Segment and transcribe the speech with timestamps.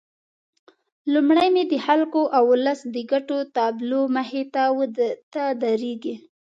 [1.13, 4.43] لومړی مې د خلکو او ولس د ګټو تابلو مخې
[5.33, 6.15] ته درېږي.